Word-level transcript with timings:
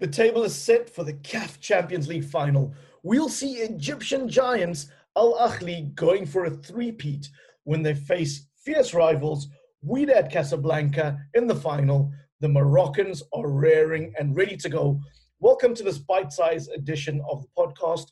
The 0.00 0.06
table 0.06 0.44
is 0.44 0.54
set 0.54 0.88
for 0.88 1.04
the 1.04 1.12
CAF 1.12 1.60
Champions 1.60 2.08
League 2.08 2.24
final. 2.24 2.72
We'll 3.02 3.28
see 3.28 3.56
Egyptian 3.56 4.30
giants 4.30 4.86
Al 5.14 5.34
Ahly 5.34 5.94
going 5.94 6.24
for 6.24 6.46
a 6.46 6.50
three-peat 6.50 7.28
when 7.64 7.82
they 7.82 7.92
face 7.92 8.46
fierce 8.64 8.94
rivals 8.94 9.48
Wydad 9.86 10.32
Casablanca 10.32 11.18
in 11.34 11.46
the 11.46 11.54
final. 11.54 12.10
The 12.40 12.48
Moroccans 12.48 13.22
are 13.34 13.50
raring 13.50 14.14
and 14.18 14.34
ready 14.34 14.56
to 14.56 14.70
go. 14.70 14.98
Welcome 15.38 15.74
to 15.74 15.82
this 15.82 15.98
bite-sized 15.98 16.70
edition 16.70 17.20
of 17.30 17.42
the 17.42 17.48
podcast. 17.58 18.06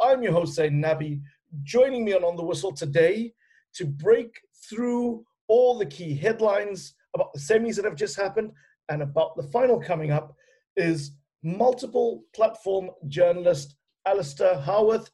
I'm 0.00 0.22
your 0.22 0.32
host, 0.32 0.54
Zain 0.54 0.82
Nabi. 0.82 1.20
Joining 1.62 2.06
me 2.06 2.14
on 2.14 2.24
On 2.24 2.36
the 2.36 2.42
Whistle 2.42 2.72
today 2.72 3.34
to 3.74 3.84
break 3.84 4.40
through 4.66 5.22
all 5.48 5.76
the 5.76 5.84
key 5.84 6.14
headlines 6.14 6.94
about 7.14 7.34
the 7.34 7.38
semis 7.38 7.76
that 7.76 7.84
have 7.84 7.96
just 7.96 8.16
happened 8.16 8.50
and 8.88 9.02
about 9.02 9.36
the 9.36 9.42
final 9.42 9.78
coming 9.78 10.10
up 10.10 10.34
is 10.78 11.10
multiple 11.44 12.24
platform 12.34 12.90
journalist 13.06 13.76
Alistair 14.06 14.56
Howarth. 14.56 15.10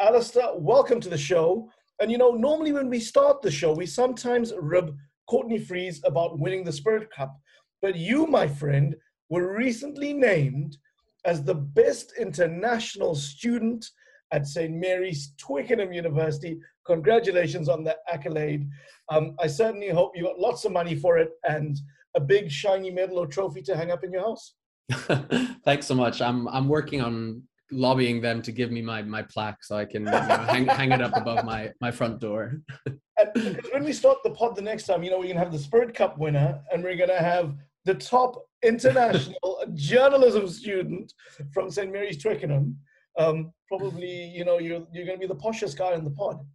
Alistair, 0.00 0.48
welcome 0.56 1.00
to 1.00 1.08
the 1.08 1.18
show. 1.18 1.70
And 2.00 2.10
you 2.10 2.18
know, 2.18 2.32
normally 2.32 2.72
when 2.72 2.88
we 2.88 2.98
start 2.98 3.42
the 3.42 3.50
show, 3.50 3.72
we 3.72 3.86
sometimes 3.86 4.52
rib 4.58 4.96
Courtney 5.28 5.58
Freeze 5.58 6.00
about 6.04 6.38
winning 6.38 6.64
the 6.64 6.72
Spirit 6.72 7.08
Cup. 7.10 7.36
But 7.82 7.96
you, 7.96 8.26
my 8.26 8.46
friend, 8.46 8.94
were 9.28 9.56
recently 9.56 10.12
named 10.12 10.76
as 11.24 11.42
the 11.42 11.54
best 11.54 12.12
international 12.18 13.14
student 13.14 13.86
at 14.32 14.46
St. 14.46 14.72
Mary's 14.72 15.32
Twickenham 15.38 15.92
University. 15.92 16.58
Congratulations 16.86 17.68
on 17.68 17.84
that 17.84 17.98
accolade. 18.10 18.68
Um, 19.10 19.34
I 19.40 19.46
certainly 19.46 19.88
hope 19.88 20.12
you 20.14 20.24
got 20.24 20.38
lots 20.38 20.64
of 20.64 20.72
money 20.72 20.94
for 20.94 21.18
it 21.18 21.30
and 21.48 21.78
a 22.14 22.20
big 22.20 22.50
shiny 22.50 22.90
medal 22.90 23.18
or 23.18 23.26
trophy 23.26 23.62
to 23.62 23.76
hang 23.76 23.90
up 23.90 24.04
in 24.04 24.12
your 24.12 24.22
house. 24.22 24.54
Thanks 25.64 25.86
so 25.86 25.94
much. 25.94 26.20
I'm 26.22 26.48
I'm 26.48 26.68
working 26.68 27.00
on 27.00 27.42
lobbying 27.72 28.20
them 28.20 28.42
to 28.42 28.52
give 28.52 28.70
me 28.70 28.82
my 28.82 29.02
my 29.02 29.22
plaque 29.22 29.64
so 29.64 29.76
I 29.76 29.84
can 29.84 30.04
you 30.04 30.10
know, 30.10 30.18
hang 30.18 30.66
hang 30.66 30.92
it 30.92 31.02
up 31.02 31.16
above 31.16 31.44
my 31.44 31.72
my 31.80 31.90
front 31.90 32.20
door. 32.20 32.60
and 32.86 33.60
when 33.72 33.84
we 33.84 33.92
start 33.92 34.18
the 34.22 34.30
pod 34.30 34.56
the 34.56 34.62
next 34.62 34.84
time, 34.84 35.02
you 35.02 35.10
know, 35.10 35.18
we're 35.18 35.28
gonna 35.28 35.40
have 35.40 35.52
the 35.52 35.58
Spirit 35.58 35.94
Cup 35.94 36.18
winner, 36.18 36.60
and 36.72 36.82
we're 36.82 36.96
gonna 36.96 37.18
have 37.18 37.54
the 37.84 37.94
top 37.94 38.46
international 38.62 39.64
journalism 39.74 40.48
student 40.48 41.12
from 41.52 41.70
St. 41.70 41.92
Mary's 41.92 42.22
Twickenham. 42.22 42.78
Um, 43.18 43.52
probably, 43.68 44.26
you 44.26 44.44
know, 44.44 44.58
you're 44.58 44.86
you're 44.92 45.06
gonna 45.06 45.18
be 45.18 45.26
the 45.26 45.34
poshest 45.34 45.76
guy 45.76 45.94
in 45.94 46.04
the 46.04 46.10
pod. 46.10 46.46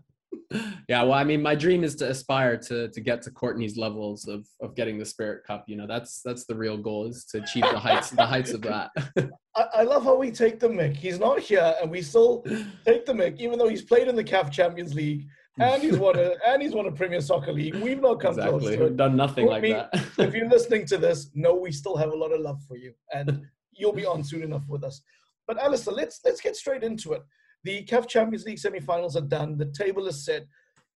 yeah, 0.88 1.02
well, 1.02 1.12
I 1.12 1.24
mean, 1.24 1.42
my 1.42 1.54
dream 1.54 1.84
is 1.84 1.94
to 1.96 2.08
aspire 2.08 2.56
to 2.56 2.88
to 2.88 3.00
get 3.00 3.22
to 3.22 3.30
Courtney's 3.30 3.76
levels 3.76 4.26
of 4.26 4.46
of 4.60 4.74
getting 4.74 4.98
the 4.98 5.04
Spirit 5.04 5.44
Cup. 5.44 5.64
You 5.68 5.76
know, 5.76 5.86
that's 5.86 6.22
that's 6.22 6.46
the 6.46 6.54
real 6.54 6.76
goal 6.76 7.06
is 7.06 7.24
to 7.26 7.42
achieve 7.42 7.64
the 7.70 7.78
heights 7.78 8.10
the 8.10 8.26
heights 8.26 8.52
of 8.52 8.62
that. 8.62 8.90
I, 9.54 9.64
I, 9.74 9.82
love 9.82 10.04
how 10.04 10.16
we 10.16 10.30
take 10.30 10.60
the 10.60 10.68
mic. 10.68 10.96
He's 10.96 11.18
not 11.18 11.40
here, 11.40 11.74
and 11.82 11.90
we 11.90 12.00
still 12.00 12.44
take 12.86 13.04
the 13.04 13.14
mic, 13.14 13.40
even 13.40 13.58
though 13.58 13.68
he's 13.68 13.82
played 13.82 14.08
in 14.08 14.16
the 14.16 14.24
CAF 14.24 14.50
Champions 14.50 14.94
League 14.94 15.26
and 15.60 15.82
he's 15.82 15.98
won 15.98 16.18
a 16.18 16.34
and 16.46 16.62
he's 16.62 16.72
won 16.72 16.86
a 16.86 16.92
Premier 16.92 17.20
Soccer 17.20 17.52
League. 17.52 17.74
We've 17.76 18.00
not 18.00 18.20
come 18.20 18.34
exactly. 18.34 18.60
close 18.60 18.76
to 18.76 18.86
it. 18.86 18.96
Done 18.96 19.16
nothing 19.16 19.46
like 19.46 19.62
that. 19.62 19.90
if 20.18 20.34
you're 20.34 20.48
listening 20.48 20.86
to 20.86 20.98
this, 20.98 21.30
no, 21.34 21.54
we 21.54 21.72
still 21.72 21.96
have 21.96 22.12
a 22.12 22.16
lot 22.16 22.32
of 22.32 22.40
love 22.40 22.60
for 22.66 22.76
you, 22.76 22.92
and 23.12 23.42
you'll 23.72 23.92
be 23.92 24.06
on 24.06 24.22
soon 24.22 24.42
enough 24.42 24.64
with 24.68 24.84
us. 24.84 25.02
But 25.46 25.58
Alistair, 25.58 25.94
let's 25.94 26.20
let's 26.24 26.40
get 26.40 26.56
straight 26.56 26.82
into 26.82 27.12
it. 27.12 27.22
The 27.64 27.84
CAF 27.84 28.06
Champions 28.08 28.44
League 28.44 28.58
semi-finals 28.58 29.16
are 29.16 29.22
done. 29.22 29.58
The 29.58 29.66
table 29.66 30.06
is 30.06 30.24
set. 30.24 30.46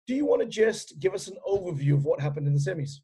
Do 0.08 0.16
you 0.16 0.26
want 0.26 0.42
to 0.42 0.48
just 0.48 1.00
give 1.00 1.14
us 1.14 1.28
an 1.28 1.38
overview 1.48 1.94
of 1.94 2.06
what 2.06 2.20
happened 2.20 2.48
in 2.48 2.54
the 2.54 2.60
semis? 2.60 3.00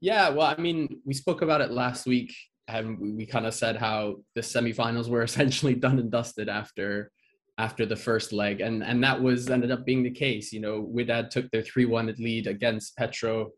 Yeah, 0.00 0.28
well, 0.28 0.54
I 0.56 0.60
mean, 0.60 1.00
we 1.04 1.14
spoke 1.14 1.42
about 1.42 1.60
it 1.60 1.70
last 1.70 2.06
week, 2.06 2.34
and 2.68 2.98
we, 2.98 3.26
kind 3.26 3.46
of 3.46 3.54
said 3.54 3.76
how 3.76 4.16
the 4.34 4.40
semifinals 4.40 5.08
were 5.08 5.22
essentially 5.30 5.74
done 5.74 5.98
and 5.98 6.10
dusted 6.10 6.48
after 6.48 7.10
after 7.58 7.84
the 7.84 7.96
first 7.96 8.32
leg, 8.32 8.60
and 8.60 8.84
and 8.84 9.02
that 9.02 9.20
was 9.20 9.50
ended 9.50 9.72
up 9.72 9.84
being 9.84 10.04
the 10.04 10.10
case. 10.10 10.52
You 10.52 10.60
know, 10.60 10.88
Wydad 10.94 11.30
took 11.30 11.50
their 11.50 11.62
three-one 11.62 12.14
lead 12.18 12.46
against 12.46 12.96
Petro, 12.96 13.50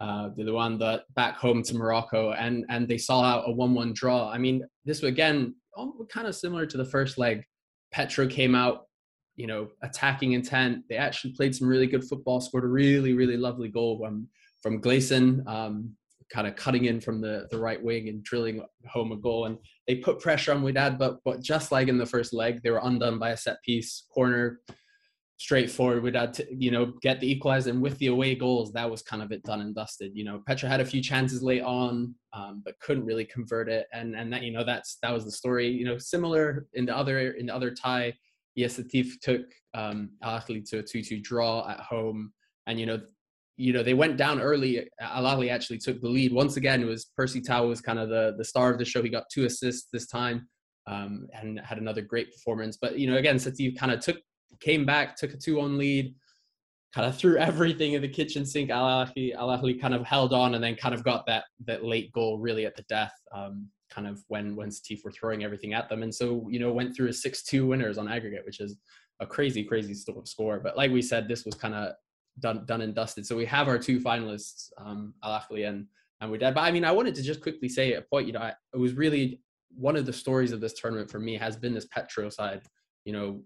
uh, 0.00 0.30
the 0.36 0.44
that 0.80 1.02
back 1.14 1.36
home 1.36 1.62
to 1.62 1.74
Morocco, 1.74 2.32
and 2.32 2.64
and 2.68 2.88
they 2.88 2.98
saw 2.98 3.22
out 3.22 3.48
a 3.48 3.52
one-one 3.52 3.92
draw. 3.92 4.28
I 4.28 4.38
mean, 4.38 4.64
this 4.84 5.02
again 5.02 5.54
kind 6.12 6.26
of 6.26 6.34
similar 6.34 6.66
to 6.66 6.76
the 6.76 6.84
first 6.84 7.18
leg. 7.18 7.44
Petro 7.94 8.26
came 8.26 8.56
out, 8.56 8.88
you 9.36 9.46
know, 9.46 9.68
attacking 9.84 10.32
intent. 10.32 10.82
They 10.88 10.96
actually 10.96 11.32
played 11.34 11.54
some 11.54 11.68
really 11.68 11.86
good 11.86 12.02
football, 12.02 12.40
scored 12.40 12.64
a 12.64 12.66
really, 12.66 13.12
really 13.12 13.36
lovely 13.36 13.68
goal 13.68 14.00
from, 14.00 14.26
from 14.60 14.80
Gleason, 14.80 15.44
um, 15.46 15.94
kind 16.28 16.48
of 16.48 16.56
cutting 16.56 16.86
in 16.86 17.00
from 17.00 17.20
the, 17.20 17.46
the 17.52 17.58
right 17.58 17.80
wing 17.80 18.08
and 18.08 18.24
drilling 18.24 18.64
home 18.88 19.12
a 19.12 19.16
goal. 19.16 19.44
And 19.44 19.58
they 19.86 19.94
put 19.94 20.18
pressure 20.18 20.50
on 20.50 20.64
Wydad, 20.64 20.98
but, 20.98 21.18
but 21.24 21.40
just 21.40 21.70
like 21.70 21.86
in 21.86 21.96
the 21.96 22.04
first 22.04 22.34
leg, 22.34 22.62
they 22.64 22.70
were 22.72 22.80
undone 22.82 23.20
by 23.20 23.30
a 23.30 23.36
set 23.36 23.62
piece 23.62 24.06
corner 24.12 24.58
straightforward. 25.36 26.02
We'd 26.02 26.14
had 26.14 26.34
to, 26.34 26.46
you 26.50 26.70
know, 26.70 26.92
get 27.02 27.20
the 27.20 27.30
equalizer, 27.30 27.70
and 27.70 27.82
with 27.82 27.98
the 27.98 28.08
away 28.08 28.34
goals, 28.34 28.72
that 28.72 28.90
was 28.90 29.02
kind 29.02 29.22
of 29.22 29.32
it 29.32 29.42
done 29.42 29.60
and 29.60 29.74
dusted. 29.74 30.12
You 30.14 30.24
know, 30.24 30.42
Petro 30.46 30.68
had 30.68 30.80
a 30.80 30.84
few 30.84 31.02
chances 31.02 31.42
late 31.42 31.62
on, 31.62 32.14
um, 32.32 32.62
but 32.64 32.78
couldn't 32.80 33.04
really 33.04 33.24
convert 33.24 33.68
it, 33.68 33.86
and 33.92 34.14
and 34.14 34.32
that 34.32 34.42
you 34.42 34.52
know 34.52 34.64
that's 34.64 34.98
that 35.02 35.12
was 35.12 35.24
the 35.24 35.32
story. 35.32 35.68
You 35.68 35.84
know, 35.84 35.98
similar 35.98 36.66
in 36.74 36.86
the 36.86 36.96
other 36.96 37.32
in 37.32 37.46
the 37.46 37.54
other 37.54 37.70
tie, 37.70 38.14
yes, 38.54 38.80
took 39.22 39.42
um, 39.74 40.10
Al 40.22 40.40
Ahly 40.40 40.68
to 40.70 40.78
a 40.78 40.82
two-two 40.82 41.20
draw 41.20 41.68
at 41.68 41.80
home, 41.80 42.32
and 42.66 42.78
you 42.78 42.86
know. 42.86 43.00
You 43.56 43.72
know 43.72 43.84
they 43.84 43.94
went 43.94 44.16
down 44.16 44.40
early. 44.40 44.88
Al 45.00 45.22
Ahly 45.22 45.48
actually 45.48 45.78
took 45.78 46.00
the 46.00 46.08
lead 46.08 46.32
once 46.32 46.56
again. 46.56 46.82
It 46.82 46.86
was 46.86 47.12
Percy 47.16 47.40
Tau 47.40 47.68
was 47.68 47.80
kind 47.80 48.00
of 48.00 48.08
the 48.08 48.34
the 48.36 48.44
star 48.44 48.72
of 48.72 48.78
the 48.78 48.84
show. 48.84 49.00
He 49.00 49.08
got 49.08 49.30
two 49.32 49.44
assists 49.44 49.86
this 49.92 50.08
time, 50.08 50.48
um, 50.88 51.28
and 51.32 51.60
had 51.60 51.78
another 51.78 52.02
great 52.02 52.32
performance. 52.32 52.76
But 52.76 52.98
you 52.98 53.08
know, 53.08 53.16
again, 53.16 53.36
Setif 53.36 53.78
kind 53.78 53.92
of 53.92 54.00
took 54.00 54.16
came 54.60 54.84
back, 54.84 55.16
took 55.16 55.32
a 55.34 55.36
2 55.36 55.56
1 55.56 55.78
lead, 55.78 56.14
kind 56.94 57.06
of 57.06 57.16
threw 57.16 57.36
everything 57.38 57.94
in 57.94 58.02
the 58.02 58.08
kitchen 58.08 58.44
sink. 58.44 58.70
Al 58.70 59.06
Ahly, 59.06 59.34
Al 59.34 59.48
Ahly 59.48 59.80
kind 59.80 59.94
of 59.94 60.04
held 60.04 60.32
on 60.32 60.54
and 60.54 60.62
then 60.62 60.76
kind 60.76 60.94
of 60.94 61.04
got 61.04 61.26
that 61.26 61.44
that 61.66 61.84
late 61.84 62.12
goal 62.12 62.38
really 62.38 62.66
at 62.66 62.76
the 62.76 62.84
death, 62.88 63.14
um, 63.34 63.68
kind 63.90 64.06
of 64.06 64.22
when 64.28 64.56
when 64.56 64.68
Setif 64.70 65.04
were 65.04 65.12
throwing 65.12 65.44
everything 65.44 65.74
at 65.74 65.88
them. 65.88 66.02
And 66.02 66.14
so, 66.14 66.46
you 66.50 66.58
know, 66.58 66.72
went 66.72 66.94
through 66.94 67.08
a 67.08 67.12
6 67.12 67.42
2 67.44 67.66
winners 67.66 67.98
on 67.98 68.08
aggregate, 68.08 68.44
which 68.46 68.60
is 68.60 68.76
a 69.20 69.26
crazy, 69.26 69.64
crazy 69.64 69.94
score. 69.94 70.60
But 70.60 70.76
like 70.76 70.90
we 70.90 71.02
said, 71.02 71.28
this 71.28 71.44
was 71.44 71.54
kind 71.54 71.74
of 71.74 71.94
done 72.40 72.64
done 72.66 72.80
and 72.80 72.94
dusted. 72.94 73.26
So 73.26 73.36
we 73.36 73.46
have 73.46 73.68
our 73.68 73.78
two 73.78 74.00
finalists, 74.00 74.70
um, 74.78 75.14
Al 75.22 75.40
Ahly 75.40 75.68
and 75.68 75.86
and 76.20 76.32
Wydad. 76.32 76.54
But 76.54 76.62
I 76.62 76.70
mean, 76.70 76.84
I 76.84 76.92
wanted 76.92 77.14
to 77.16 77.22
just 77.22 77.40
quickly 77.40 77.68
say 77.68 77.94
a 77.94 78.02
point. 78.02 78.26
You 78.26 78.32
know, 78.34 78.40
I, 78.40 78.54
it 78.72 78.78
was 78.78 78.94
really 78.94 79.40
one 79.76 79.96
of 79.96 80.06
the 80.06 80.12
stories 80.12 80.52
of 80.52 80.60
this 80.60 80.74
tournament 80.74 81.10
for 81.10 81.18
me 81.18 81.36
has 81.36 81.56
been 81.56 81.74
this 81.74 81.86
Petro 81.86 82.28
side. 82.28 82.62
You 83.04 83.12
know, 83.12 83.42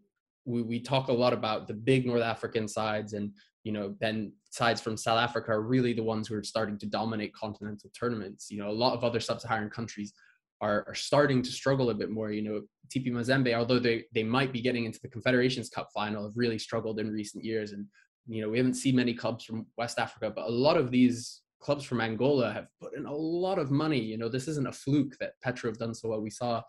we, 0.49 0.63
we 0.63 0.81
talk 0.81 1.09
a 1.09 1.13
lot 1.13 1.33
about 1.33 1.69
the 1.69 1.75
big 1.75 2.07
North 2.07 2.23
African 2.23 2.67
sides 2.67 3.13
and 3.13 3.33
you 3.65 3.73
know 3.73 3.95
then 4.01 4.33
sides 4.51 4.81
from 4.81 4.97
South 4.97 5.19
Africa 5.19 5.53
are 5.53 5.63
really 5.63 5.93
the 5.93 6.03
ones 6.03 6.27
who 6.27 6.35
are 6.35 6.43
starting 6.43 6.79
to 6.79 6.87
dominate 6.87 7.35
continental 7.35 7.91
tournaments. 7.99 8.51
You 8.51 8.59
know, 8.59 8.71
a 8.71 8.73
lot 8.73 8.95
of 8.95 9.05
other 9.05 9.21
sub-Saharan 9.21 9.69
countries 9.69 10.15
are, 10.61 10.85
are 10.89 10.95
starting 10.95 11.43
to 11.43 11.51
struggle 11.51 11.91
a 11.91 11.95
bit 11.95 12.11
more. 12.11 12.31
You 12.31 12.43
know, 12.43 12.63
TP 12.89 13.13
Mazembe, 13.13 13.55
although 13.55 13.79
they, 13.79 14.05
they 14.15 14.25
might 14.25 14.53
be 14.53 14.63
getting 14.63 14.87
into 14.87 15.01
the 15.03 15.09
Confederations 15.09 15.69
Cup 15.69 15.91
final, 15.95 16.25
have 16.25 16.33
really 16.35 16.59
struggled 16.59 16.99
in 16.99 17.13
recent 17.13 17.45
years. 17.45 17.73
And, 17.73 17.87
you 18.27 18.41
know, 18.41 18.49
we 18.49 18.57
haven't 18.57 18.75
seen 18.75 18.97
many 18.97 19.13
clubs 19.13 19.45
from 19.45 19.67
West 19.77 19.99
Africa, 19.99 20.33
but 20.35 20.47
a 20.47 20.51
lot 20.51 20.79
of 20.79 20.91
these 20.91 21.43
clubs 21.61 21.85
from 21.85 22.01
Angola 22.01 22.53
have 22.53 22.69
put 22.81 22.97
in 22.97 23.05
a 23.05 23.15
lot 23.15 23.59
of 23.59 23.71
money. 23.71 24.01
You 24.01 24.17
know, 24.17 24.29
this 24.29 24.49
isn't 24.49 24.67
a 24.67 24.73
fluke 24.73 25.17
that 25.21 25.33
Petro 25.43 25.71
have 25.71 25.79
done 25.79 25.95
so 25.95 26.09
well. 26.09 26.23
We 26.23 26.31
saw 26.31 26.63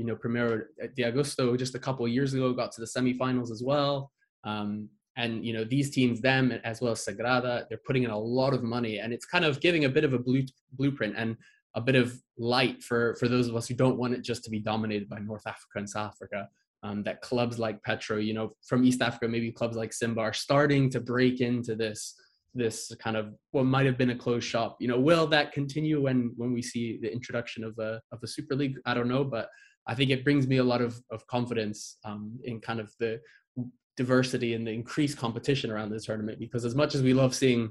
you 0.00 0.06
know, 0.06 0.16
Primeiro 0.16 0.62
de 0.96 1.02
Agosto 1.02 1.54
just 1.58 1.74
a 1.74 1.78
couple 1.78 2.06
of 2.06 2.10
years 2.10 2.32
ago 2.32 2.54
got 2.54 2.72
to 2.72 2.80
the 2.80 2.86
semifinals 2.86 3.50
as 3.50 3.62
well. 3.62 4.10
Um, 4.44 4.88
and 5.18 5.44
you 5.44 5.52
know 5.52 5.62
these 5.62 5.90
teams, 5.90 6.22
them 6.22 6.52
as 6.64 6.80
well 6.80 6.92
as 6.92 7.04
Sagrada, 7.04 7.66
they're 7.68 7.86
putting 7.86 8.04
in 8.04 8.10
a 8.10 8.18
lot 8.18 8.54
of 8.54 8.62
money, 8.62 9.00
and 9.00 9.12
it's 9.12 9.26
kind 9.26 9.44
of 9.44 9.60
giving 9.60 9.84
a 9.84 9.90
bit 9.90 10.04
of 10.04 10.14
a 10.14 10.18
blue, 10.18 10.42
blueprint 10.72 11.14
and 11.18 11.36
a 11.74 11.82
bit 11.82 11.96
of 11.96 12.18
light 12.38 12.82
for 12.82 13.14
for 13.16 13.28
those 13.28 13.46
of 13.46 13.56
us 13.56 13.68
who 13.68 13.74
don't 13.74 13.98
want 13.98 14.14
it 14.14 14.22
just 14.22 14.42
to 14.44 14.50
be 14.50 14.58
dominated 14.58 15.10
by 15.10 15.18
North 15.18 15.46
Africa 15.46 15.76
and 15.76 15.90
South 15.90 16.12
Africa. 16.14 16.48
Um, 16.82 17.02
that 17.02 17.20
clubs 17.20 17.58
like 17.58 17.82
Petro, 17.82 18.16
you 18.16 18.32
know, 18.32 18.52
from 18.66 18.84
East 18.84 19.02
Africa, 19.02 19.28
maybe 19.28 19.52
clubs 19.52 19.76
like 19.76 19.92
Simba 19.92 20.22
are 20.22 20.32
starting 20.32 20.88
to 20.92 21.00
break 21.00 21.42
into 21.42 21.74
this 21.74 22.14
this 22.54 22.90
kind 22.98 23.16
of 23.16 23.34
what 23.52 23.64
might 23.64 23.86
have 23.86 23.98
been 23.98 24.10
a 24.10 24.16
closed 24.16 24.46
shop. 24.46 24.78
You 24.80 24.88
know, 24.88 24.98
will 24.98 25.26
that 25.26 25.52
continue 25.52 26.00
when 26.00 26.32
when 26.36 26.54
we 26.54 26.62
see 26.62 26.98
the 27.02 27.12
introduction 27.12 27.64
of 27.64 27.78
a 27.78 28.00
of 28.12 28.20
a 28.22 28.26
Super 28.26 28.54
League? 28.54 28.76
I 28.86 28.94
don't 28.94 29.08
know, 29.08 29.24
but 29.24 29.50
I 29.86 29.94
think 29.94 30.10
it 30.10 30.24
brings 30.24 30.46
me 30.46 30.58
a 30.58 30.64
lot 30.64 30.80
of, 30.80 31.00
of 31.10 31.26
confidence 31.26 31.96
um, 32.04 32.38
in 32.44 32.60
kind 32.60 32.80
of 32.80 32.92
the 32.98 33.20
diversity 33.96 34.54
and 34.54 34.66
the 34.66 34.70
increased 34.70 35.18
competition 35.18 35.70
around 35.70 35.90
this 35.90 36.06
tournament 36.06 36.38
because 36.38 36.64
as 36.64 36.74
much 36.74 36.94
as 36.94 37.02
we 37.02 37.12
love 37.12 37.34
seeing 37.34 37.70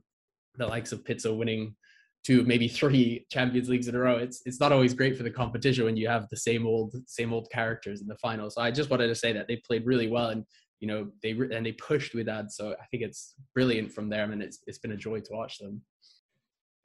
the 0.57 0.67
likes 0.67 0.91
of 0.91 1.03
Pitso 1.03 1.35
winning 1.35 1.75
two, 2.23 2.43
maybe 2.43 2.67
three 2.67 3.25
Champions 3.31 3.69
Leagues 3.69 3.87
in 3.87 3.95
a 3.95 3.99
row, 3.99 4.17
it's 4.17 4.41
it's 4.45 4.59
not 4.59 4.71
always 4.71 4.93
great 4.93 5.17
for 5.17 5.23
the 5.23 5.31
competition 5.31 5.85
when 5.85 5.97
you 5.97 6.07
have 6.07 6.27
the 6.29 6.37
same 6.37 6.67
old 6.67 6.93
same 7.07 7.33
old 7.33 7.49
characters 7.51 8.01
in 8.01 8.07
the 8.07 8.17
final. 8.17 8.49
So 8.49 8.61
I 8.61 8.71
just 8.71 8.89
wanted 8.89 9.07
to 9.07 9.15
say 9.15 9.31
that 9.33 9.47
they 9.47 9.57
played 9.57 9.85
really 9.85 10.07
well 10.07 10.29
and 10.29 10.43
you 10.79 10.87
know 10.87 11.09
they 11.23 11.31
and 11.31 11.65
they 11.65 11.73
pushed 11.73 12.13
with 12.13 12.25
that. 12.25 12.51
So 12.51 12.73
I 12.73 12.85
think 12.91 13.03
it's 13.03 13.35
brilliant 13.53 13.91
from 13.91 14.09
there. 14.09 14.23
I 14.23 14.27
mean, 14.27 14.41
it's 14.41 14.59
it's 14.67 14.79
been 14.79 14.91
a 14.91 14.97
joy 14.97 15.21
to 15.21 15.33
watch 15.33 15.59
them. 15.59 15.81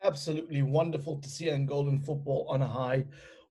Absolutely 0.03 0.63
wonderful 0.63 1.19
to 1.19 1.29
see 1.29 1.47
Angolan 1.47 2.05
football 2.05 2.47
on 2.49 2.63
a 2.63 2.69
high 2.69 3.05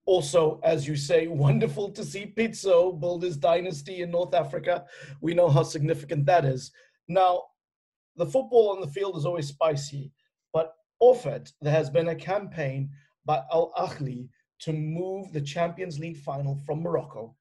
Also, 0.05 0.59
as 0.63 0.87
you 0.87 0.95
say, 0.95 1.27
wonderful 1.47 1.89
to 1.91 2.03
see 2.03 2.33
Pitso 2.35 2.99
build 2.99 3.23
his 3.23 3.37
dynasty 3.37 4.01
in 4.01 4.11
North 4.11 4.33
Africa. 4.33 4.85
We 5.21 5.33
know 5.33 5.49
how 5.49 5.63
significant 5.63 6.25
that 6.25 6.45
is. 6.45 6.71
Now, 7.07 7.43
the 8.15 8.25
football 8.25 8.69
on 8.69 8.81
the 8.81 8.87
field 8.87 9.17
is 9.17 9.25
always 9.25 9.47
spicy, 9.47 10.11
but 10.53 10.73
off 10.99 11.25
it, 11.25 11.51
there 11.61 11.73
has 11.73 11.89
been 11.89 12.09
a 12.09 12.15
campaign 12.15 12.89
by 13.25 13.41
Al 13.51 13.71
Ahly 13.77 14.29
to 14.59 14.73
move 14.73 15.31
the 15.33 15.41
Champions 15.41 15.99
League 15.99 16.17
final 16.17 16.55
from 16.65 16.81
Morocco. 16.81 17.35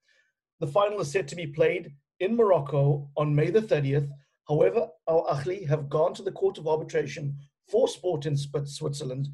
The 0.61 0.67
final 0.67 1.01
is 1.01 1.11
set 1.11 1.29
to 1.29 1.37
be 1.37 1.47
played 1.47 1.93
in 2.21 2.37
Morocco 2.37 3.11
on 3.17 3.35
May 3.35 3.51
the 3.51 3.61
30th. 3.61 4.09
However, 4.49 4.89
Al 5.09 5.27
Ahly 5.27 5.69
have 5.69 5.89
gone 5.89 6.15
to 6.15 6.23
the 6.23 6.33
Court 6.33 6.59
of 6.59 6.67
Arbitration 6.67 7.37
for 7.69 7.87
Sport 7.87 8.27
in 8.27 8.37
Switzerland 8.37 9.29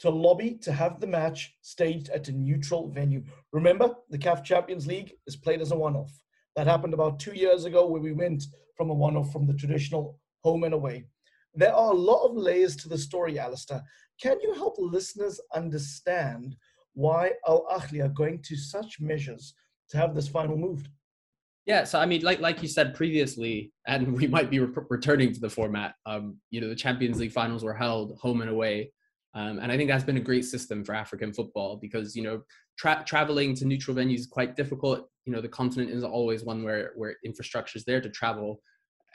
to 0.00 0.10
lobby 0.10 0.58
to 0.62 0.72
have 0.72 1.00
the 1.00 1.06
match 1.06 1.56
staged 1.62 2.08
at 2.10 2.28
a 2.28 2.32
neutral 2.32 2.88
venue. 2.88 3.22
Remember, 3.52 3.94
the 4.10 4.18
CAF 4.18 4.42
Champions 4.44 4.86
League 4.86 5.12
is 5.26 5.36
played 5.36 5.60
as 5.60 5.72
a 5.72 5.76
one 5.76 5.96
off. 5.96 6.12
That 6.56 6.66
happened 6.66 6.94
about 6.94 7.20
two 7.20 7.34
years 7.34 7.64
ago 7.64 7.86
where 7.86 8.00
we 8.00 8.12
went 8.12 8.44
from 8.76 8.90
a 8.90 8.94
one 8.94 9.16
off 9.16 9.32
from 9.32 9.46
the 9.46 9.54
traditional 9.54 10.20
home 10.42 10.64
and 10.64 10.74
away. 10.74 11.06
There 11.54 11.72
are 11.72 11.92
a 11.92 11.96
lot 11.96 12.24
of 12.24 12.36
layers 12.36 12.76
to 12.76 12.88
the 12.88 12.98
story, 12.98 13.38
Alistair. 13.38 13.82
Can 14.20 14.40
you 14.40 14.54
help 14.54 14.74
listeners 14.78 15.40
understand 15.54 16.56
why 16.94 17.32
Al 17.46 17.66
Ahly 17.70 18.04
are 18.04 18.08
going 18.08 18.42
to 18.42 18.56
such 18.56 19.00
measures 19.00 19.54
to 19.90 19.96
have 19.96 20.14
this 20.14 20.28
final 20.28 20.56
moved? 20.56 20.88
Yeah, 21.66 21.84
so 21.84 21.98
I 21.98 22.06
mean, 22.06 22.22
like 22.22 22.40
like 22.40 22.60
you 22.62 22.68
said 22.68 22.94
previously, 22.94 23.72
and 23.86 24.12
we 24.18 24.26
might 24.26 24.50
be 24.50 24.60
re- 24.60 24.84
returning 24.90 25.32
to 25.32 25.40
the 25.40 25.50
format. 25.50 25.94
Um, 26.06 26.36
you 26.50 26.60
know, 26.60 26.68
the 26.68 26.74
Champions 26.74 27.18
League 27.18 27.32
finals 27.32 27.64
were 27.64 27.74
held 27.74 28.18
home 28.20 28.40
and 28.42 28.50
away, 28.50 28.92
um, 29.34 29.58
and 29.58 29.72
I 29.72 29.76
think 29.76 29.90
that's 29.90 30.04
been 30.04 30.16
a 30.16 30.20
great 30.20 30.44
system 30.44 30.84
for 30.84 30.94
African 30.94 31.32
football 31.32 31.76
because 31.80 32.14
you 32.14 32.22
know 32.22 32.42
tra- 32.78 33.04
traveling 33.06 33.54
to 33.56 33.64
neutral 33.64 33.96
venues 33.96 34.20
is 34.20 34.26
quite 34.26 34.56
difficult. 34.56 35.08
You 35.24 35.32
know, 35.32 35.40
the 35.40 35.48
continent 35.48 35.90
is 35.90 36.04
always 36.04 36.44
one 36.44 36.62
where 36.62 36.92
where 36.96 37.16
infrastructure 37.24 37.78
is 37.78 37.84
there 37.84 38.00
to 38.00 38.10
travel, 38.10 38.60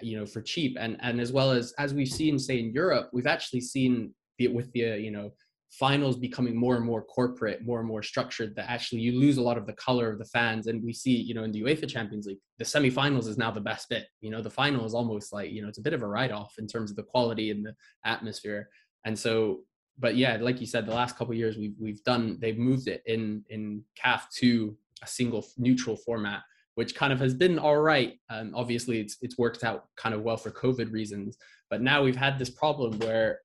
you 0.01 0.18
know, 0.18 0.25
for 0.25 0.42
cheap, 0.42 0.77
and 0.80 0.98
and 1.01 1.21
as 1.21 1.31
well 1.31 1.51
as 1.51 1.74
as 1.77 1.94
we've 1.94 2.10
seen, 2.10 2.38
say 2.38 2.60
in 2.60 2.74
Europe, 2.74 3.10
we've 3.13 3.27
actually 3.27 3.62
seen 3.62 4.13
the, 4.38 4.48
with 4.50 4.71
the 4.74 5.00
you 5.00 5.12
know 5.12 5.31
finals 5.71 6.18
becoming 6.18 6.56
more 6.56 6.75
and 6.75 6.86
more 6.86 7.04
corporate, 7.04 7.63
more 7.63 7.80
and 7.80 7.88
more 7.88 8.01
structured, 8.01 8.56
that 8.56 8.69
actually 8.69 9.01
you 9.01 9.19
lose 9.19 9.38
a 9.38 9.42
lot 9.42 9.57
of 9.57 9.68
the 9.68 9.74
color 9.74 10.10
of 10.10 10.18
the 10.18 10.25
fans. 10.25 10.68
And 10.68 10.83
we 10.83 10.94
see, 10.94 11.16
you 11.16 11.36
know, 11.36 11.44
in 11.44 11.51
the 11.51 11.62
UEFA 11.62 11.88
Champions 11.88 12.25
League, 12.25 12.39
the 12.57 12.66
semifinals 12.66 13.27
is 13.27 13.38
now 13.38 13.51
the 13.51 13.62
best 13.62 13.88
bit. 13.88 14.07
You 14.21 14.31
know, 14.31 14.42
the 14.42 14.50
final 14.50 14.86
is 14.86 14.95
almost 14.95 15.31
like, 15.31 15.51
you 15.51 15.62
know, 15.62 15.68
it's 15.68 15.77
a 15.77 15.83
bit 15.83 15.94
of 15.94 16.01
a 16.01 16.07
write 16.07 16.31
off 16.31 16.56
in 16.57 16.68
terms 16.68 16.89
of 16.89 16.98
the 16.98 17.04
quality 17.04 17.51
and 17.51 17.63
the 17.63 17.75
atmosphere. 18.04 18.68
And 19.06 19.18
so, 19.18 19.60
but 20.00 20.16
yeah, 20.16 20.38
like 20.40 20.60
you 20.62 20.68
said, 20.68 20.86
the 20.86 20.94
last 20.94 21.18
couple 21.18 21.34
years 21.34 21.57
we've 21.57 21.75
we've 21.80 22.04
done 22.04 22.38
they've 22.40 22.57
moved 22.57 22.88
it 22.88 23.04
in 23.06 23.44
in 23.50 23.84
CAF 24.01 24.30
to 24.38 24.75
a 25.04 25.07
single 25.07 25.46
neutral 25.57 25.96
format, 25.96 26.42
which 26.75 26.96
kind 26.96 27.12
of 27.12 27.19
has 27.19 27.34
been 27.34 27.60
all 27.60 27.78
right. 27.78 28.13
Um, 28.30 28.54
obviously, 28.56 29.00
it's 29.00 29.18
it's 29.22 29.38
worked 29.38 29.63
out 29.63 29.86
kind 29.98 30.16
of 30.16 30.22
well 30.22 30.38
for 30.38 30.51
COVID 30.51 30.92
reasons, 30.92 31.38
but 31.69 31.81
now 31.81 32.04
we've 32.04 32.16
had 32.16 32.40
this 32.40 32.50
problem 32.50 32.98
where 33.00 33.40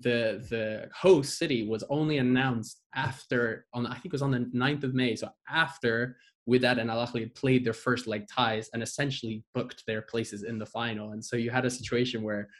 the 0.00 0.44
the 0.50 0.88
host 0.94 1.38
city 1.38 1.68
was 1.68 1.84
only 1.88 2.18
announced 2.18 2.82
after 2.94 3.66
on 3.72 3.86
I 3.86 3.94
think 3.94 4.06
it 4.06 4.12
was 4.12 4.22
on 4.22 4.32
the 4.32 4.50
9th 4.54 4.84
of 4.84 4.94
May. 4.94 5.14
So 5.16 5.28
after 5.48 6.16
Wydad 6.48 6.78
and 6.78 6.90
Al 6.90 7.06
Ahly 7.06 7.34
played 7.34 7.64
their 7.64 7.72
first 7.72 8.06
leg 8.06 8.26
ties 8.28 8.68
and 8.74 8.82
essentially 8.82 9.44
booked 9.54 9.84
their 9.86 10.02
places 10.02 10.42
in 10.42 10.58
the 10.58 10.66
final. 10.66 11.12
And 11.12 11.24
so 11.24 11.36
you 11.36 11.50
had 11.50 11.64
a 11.64 11.70
situation 11.70 12.22
where 12.22 12.50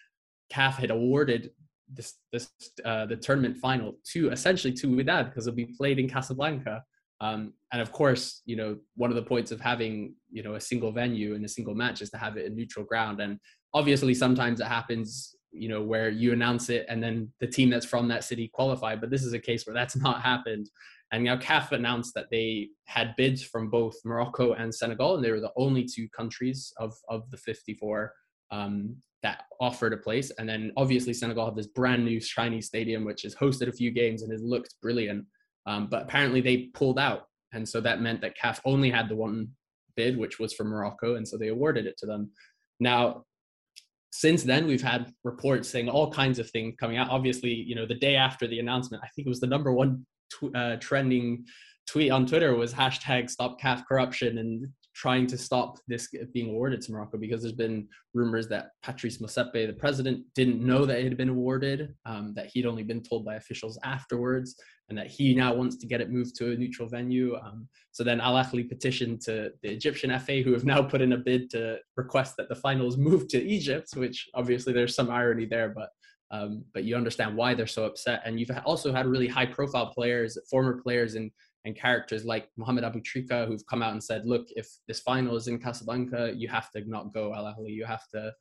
CAF 0.53 0.75
had 0.75 0.91
awarded 0.91 1.51
this 1.93 2.15
this 2.33 2.49
uh, 2.85 3.07
the 3.07 3.17
tournament 3.17 3.57
final 3.57 3.99
to 4.13 4.31
essentially 4.31 4.73
to 4.75 4.89
Wydad 4.89 5.27
because 5.27 5.47
it'll 5.47 5.57
be 5.57 5.67
played 5.77 5.99
in 5.99 6.09
Casablanca. 6.09 6.83
Um, 7.21 7.55
and 7.73 7.81
of 7.81 7.93
course, 7.93 8.43
you 8.45 8.57
know, 8.57 8.77
one 8.97 9.11
of 9.11 9.17
the 9.17 9.23
points 9.23 9.51
of 9.53 9.61
having, 9.61 10.15
you 10.31 10.43
know, 10.43 10.57
a 10.57 10.61
single 10.61 10.93
venue 10.93 11.35
and 11.35 11.45
a 11.45 11.49
single 11.49 11.75
match 11.75 12.03
is 12.03 12.11
to 12.11 12.19
have 12.19 12.37
it 12.37 12.45
in 12.45 12.57
neutral 12.57 12.85
ground. 12.85 13.21
And 13.21 13.39
obviously 13.75 14.15
sometimes 14.15 14.61
it 14.61 14.67
happens 14.67 15.35
you 15.51 15.69
know 15.69 15.83
where 15.83 16.09
you 16.09 16.33
announce 16.33 16.69
it 16.69 16.87
and 16.89 17.03
then 17.03 17.31
the 17.41 17.47
team 17.47 17.71
that's 17.71 17.87
from 17.87 18.09
that 18.09 18.25
city 18.25 18.49
qualify 18.53 18.97
but 18.97 19.11
this 19.11 19.23
is 19.23 19.33
a 19.33 19.39
case 19.39 19.67
where 19.67 19.75
that's 19.75 19.97
not 20.09 20.23
happened 20.23 20.71
and 21.13 21.23
now 21.23 21.37
CAF 21.37 21.71
announced 21.71 22.15
that 22.15 22.27
they 22.31 22.71
had 22.87 23.15
bids 23.17 23.43
from 23.43 23.69
both 23.69 23.95
Morocco 24.05 24.55
and 24.55 24.75
Senegal 24.75 25.15
and 25.15 25.25
they 25.25 25.31
were 25.31 25.41
the 25.41 25.53
only 25.57 25.85
two 25.85 26.09
countries 26.09 26.73
of 26.79 26.95
of 27.09 27.31
the 27.31 27.37
54 27.37 28.13
um, 28.51 28.97
that 29.25 29.45
offered 29.61 29.93
a 29.93 29.97
place. 29.97 30.31
And 30.39 30.49
then 30.49 30.71
obviously 30.77 31.13
Senegal 31.13 31.47
have 31.47 31.57
this 31.57 31.67
brand 31.67 32.05
new 32.05 32.21
shiny 32.21 32.61
stadium 32.61 33.05
which 33.05 33.23
has 33.23 33.35
hosted 33.35 33.69
a 33.69 33.73
few 33.73 33.91
games 33.91 34.23
and 34.23 34.31
has 34.31 34.43
looked 34.43 34.75
brilliant. 34.81 35.25
Um, 35.67 35.89
but 35.91 36.03
apparently 36.03 36.41
they 36.41 36.69
pulled 36.75 36.99
out. 36.99 37.25
And 37.53 37.69
so 37.69 37.81
that 37.81 38.01
meant 38.01 38.21
that 38.21 38.39
CAF 38.39 38.61
only 38.65 38.91
had 38.91 39.09
the 39.09 39.17
one 39.17 39.49
bid 39.97 40.17
which 40.17 40.39
was 40.39 40.53
for 40.53 40.65
Morocco. 40.65 41.17
And 41.17 41.27
so 41.27 41.37
they 41.37 41.49
awarded 41.49 41.87
it 41.87 41.97
to 41.99 42.07
them. 42.07 42.31
Now 42.79 43.25
since 44.13 44.45
then 44.45 44.67
we've 44.67 44.83
had 44.83 45.13
reports 45.25 45.69
saying 45.69 45.89
all 45.89 46.09
kinds 46.09 46.39
of 46.39 46.49
things 46.51 46.75
coming 46.79 46.99
out. 46.99 47.11
Obviously 47.11 47.53
you 47.53 47.75
know 47.75 47.85
the 47.87 47.95
day 47.95 48.15
after 48.15 48.47
the 48.47 48.61
announcement 48.61 49.03
i 49.03 49.09
think 49.09 49.27
it 49.27 49.29
was 49.29 49.41
the 49.41 49.47
number 49.47 49.73
one 49.73 50.07
tw- 50.33 50.55
uh, 50.55 50.77
trending 50.77 51.45
tweet 51.89 52.13
on 52.13 52.25
twitter 52.25 52.55
was 52.55 52.73
hashtag 52.73 53.29
stop 53.29 53.61
CAF 53.61 53.85
corruption 53.87 54.39
and 54.39 54.69
trying 54.95 55.27
to 55.27 55.37
stop 55.37 55.79
this 55.89 56.09
being 56.33 56.51
awarded 56.51 56.81
to 56.81 56.93
Morocco 56.93 57.19
because 57.19 57.43
there's 57.43 57.53
been 57.53 57.89
rumors 58.15 58.49
that 58.49 58.71
Patrice 58.83 59.19
Motsepe, 59.19 59.67
the 59.67 59.73
president, 59.73 60.25
didn't 60.35 60.65
know 60.65 60.85
that 60.87 61.01
it 61.01 61.05
had 61.05 61.17
been 61.17 61.29
awarded, 61.29 61.95
um, 62.07 62.33
that 62.35 62.47
he'd 62.47 62.67
only 62.67 62.85
been 62.85 63.03
told 63.03 63.25
by 63.25 63.35
officials 63.35 63.79
afterwards, 63.83 64.55
and 64.89 64.97
that 64.97 65.09
he 65.09 65.35
now 65.35 65.53
wants 65.53 65.77
to 65.77 65.87
get 65.87 66.01
it 66.01 66.11
moved 66.11 66.37
to 66.37 66.53
a 66.53 66.57
neutral 66.57 66.89
venue. 66.89 67.37
Um, 67.37 67.69
so 67.91 68.05
then 68.05 68.21
Al 68.21 68.35
Ahly 68.35 68.69
petitioned 68.69 69.21
to 69.23 69.51
the 69.63 69.71
Egyptian 69.71 70.17
FA, 70.21 70.43
who 70.43 70.53
have 70.53 70.65
now 70.65 70.83
put 70.83 71.03
in 71.03 71.13
a 71.15 71.19
bid 71.19 71.51
to 71.51 71.79
request 71.97 72.37
that 72.37 72.49
the 72.49 72.55
finals 72.55 72.97
move 72.97 73.27
to 73.29 73.43
Egypt, 73.43 73.89
which 73.95 74.29
obviously 74.35 74.73
there's 74.73 74.95
some 74.95 75.11
irony 75.11 75.47
there, 75.47 75.71
but 75.71 75.91
um, 76.31 76.65
but 76.73 76.85
you 76.85 76.97
understand 76.97 77.37
why 77.37 77.55
they're 77.55 77.67
so 77.67 77.85
upset. 77.85 78.23
And 78.25 78.41
you've 78.41 78.51
also 78.65 78.93
had 78.93 79.07
really 79.07 79.29
high 79.29 79.47
profile 79.47 79.93
players, 79.93 80.37
former 80.51 80.81
players 80.83 81.15
in 81.15 81.31
and 81.65 81.75
characters 81.75 82.25
like 82.25 82.49
Mohamed 82.57 82.85
Aboutrika 82.85 83.47
who've 83.47 83.67
come 83.67 83.83
out 83.83 83.93
and 83.93 84.03
said, 84.03 84.27
look, 84.27 84.47
if 84.51 84.69
this 84.87 85.01
final 85.01 85.37
is 85.37 85.49
in 85.49 85.59
Casablanca, 85.59 86.33
you 86.37 86.49
have 86.49 86.71
to 86.73 86.89
not 86.89 87.13
go 87.15 87.35
Al 87.35 87.45
Ahly. 87.45 87.71
You 87.71 87.87
have 87.87 88.07
to, 88.09 88.33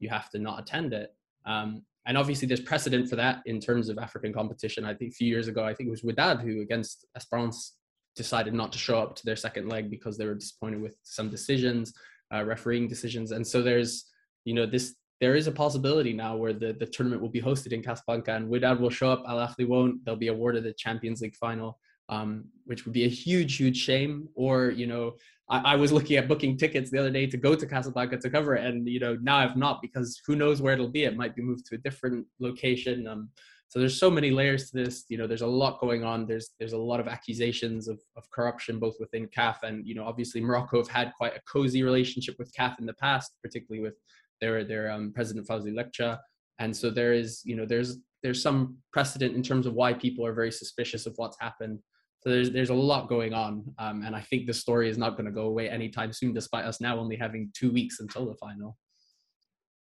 you 0.00 0.08
have 0.08 0.30
to 0.30 0.38
not 0.38 0.60
attend 0.60 0.92
it. 0.92 1.14
Um, 1.46 1.82
and 2.06 2.18
obviously, 2.18 2.48
there's 2.48 2.60
precedent 2.60 3.08
for 3.08 3.16
that 3.16 3.42
in 3.46 3.60
terms 3.60 3.88
of 3.88 3.98
African 3.98 4.32
competition. 4.32 4.84
I 4.84 4.94
think 4.94 5.12
a 5.12 5.14
few 5.14 5.28
years 5.28 5.46
ago, 5.46 5.64
I 5.64 5.72
think 5.72 5.86
it 5.86 5.90
was 5.90 6.02
Wydad 6.02 6.42
who, 6.42 6.60
against 6.60 7.06
Esperance, 7.14 7.76
decided 8.16 8.52
not 8.52 8.72
to 8.72 8.78
show 8.78 8.98
up 8.98 9.14
to 9.16 9.24
their 9.24 9.36
second 9.36 9.68
leg 9.68 9.88
because 9.88 10.18
they 10.18 10.26
were 10.26 10.34
disappointed 10.34 10.82
with 10.82 10.96
some 11.04 11.30
decisions, 11.30 11.94
uh, 12.34 12.44
refereeing 12.44 12.88
decisions. 12.88 13.30
And 13.30 13.46
so 13.46 13.62
there's, 13.62 14.06
you 14.44 14.54
know, 14.54 14.66
this 14.66 14.96
there 15.20 15.36
is 15.36 15.46
a 15.46 15.52
possibility 15.52 16.12
now 16.12 16.36
where 16.36 16.52
the, 16.52 16.72
the 16.72 16.86
tournament 16.86 17.22
will 17.22 17.28
be 17.28 17.40
hosted 17.40 17.72
in 17.72 17.80
Casablanca 17.80 18.32
and 18.34 18.50
Wydad 18.50 18.80
will 18.80 18.90
show 18.90 19.12
up, 19.12 19.22
Al 19.28 19.36
Ahly 19.36 19.68
won't. 19.68 20.04
They'll 20.04 20.16
be 20.16 20.26
awarded 20.26 20.64
the 20.64 20.72
Champions 20.72 21.20
League 21.20 21.36
final 21.36 21.78
um, 22.12 22.44
which 22.66 22.84
would 22.84 22.92
be 22.92 23.04
a 23.04 23.08
huge, 23.08 23.56
huge 23.56 23.78
shame. 23.78 24.28
Or, 24.34 24.70
you 24.70 24.86
know, 24.86 25.14
I, 25.48 25.72
I, 25.72 25.76
was 25.76 25.92
looking 25.92 26.16
at 26.18 26.28
booking 26.28 26.58
tickets 26.58 26.90
the 26.90 26.98
other 26.98 27.10
day 27.10 27.26
to 27.26 27.38
go 27.38 27.54
to 27.54 27.66
Casablanca 27.66 28.18
to 28.18 28.30
cover 28.30 28.54
it, 28.54 28.64
and 28.64 28.86
you 28.86 29.00
know, 29.00 29.16
now 29.22 29.38
I've 29.38 29.56
not 29.56 29.80
because 29.80 30.20
who 30.26 30.36
knows 30.36 30.60
where 30.60 30.74
it'll 30.74 30.88
be. 30.88 31.04
It 31.04 31.16
might 31.16 31.34
be 31.34 31.42
moved 31.42 31.64
to 31.66 31.74
a 31.76 31.78
different 31.78 32.26
location. 32.38 33.06
Um, 33.06 33.30
so 33.68 33.78
there's 33.78 33.98
so 33.98 34.10
many 34.10 34.30
layers 34.30 34.70
to 34.70 34.76
this. 34.76 35.06
You 35.08 35.16
know, 35.16 35.26
there's 35.26 35.40
a 35.40 35.46
lot 35.62 35.80
going 35.80 36.04
on. 36.04 36.26
There's 36.26 36.50
there's 36.58 36.74
a 36.74 36.78
lot 36.78 37.00
of 37.00 37.08
accusations 37.08 37.88
of, 37.88 37.98
of 38.18 38.30
corruption 38.30 38.78
both 38.78 38.96
within 39.00 39.26
CAF 39.28 39.62
and 39.62 39.86
you 39.86 39.94
know, 39.94 40.04
obviously 40.04 40.42
Morocco 40.42 40.76
have 40.78 40.88
had 40.88 41.12
quite 41.16 41.34
a 41.34 41.40
cozy 41.50 41.82
relationship 41.82 42.36
with 42.38 42.52
CAF 42.54 42.78
in 42.78 42.84
the 42.84 42.94
past, 42.94 43.32
particularly 43.42 43.82
with 43.82 43.96
their 44.42 44.64
their 44.64 44.90
um, 44.90 45.12
president 45.14 45.48
Fouzi 45.48 45.72
Lekjaa. 45.72 46.18
And 46.58 46.76
so 46.76 46.90
there 46.90 47.14
is, 47.14 47.40
you 47.44 47.56
know, 47.56 47.64
there's 47.64 47.96
there's 48.22 48.42
some 48.42 48.76
precedent 48.92 49.34
in 49.34 49.42
terms 49.42 49.66
of 49.66 49.74
why 49.74 49.92
people 49.94 50.24
are 50.26 50.34
very 50.34 50.52
suspicious 50.52 51.06
of 51.06 51.14
what's 51.16 51.38
happened. 51.40 51.80
So 52.22 52.30
there's 52.30 52.50
there's 52.50 52.70
a 52.70 52.74
lot 52.74 53.08
going 53.08 53.34
on, 53.34 53.64
um, 53.78 54.02
and 54.04 54.14
I 54.14 54.20
think 54.20 54.46
the 54.46 54.54
story 54.54 54.88
is 54.88 54.96
not 54.96 55.16
going 55.16 55.26
to 55.26 55.32
go 55.32 55.46
away 55.46 55.68
anytime 55.68 56.12
soon, 56.12 56.32
despite 56.32 56.64
us 56.64 56.80
now 56.80 56.98
only 56.98 57.16
having 57.16 57.50
two 57.52 57.72
weeks 57.72 57.98
until 57.98 58.26
the 58.26 58.34
final. 58.36 58.78